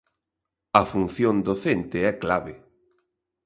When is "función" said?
0.91-1.35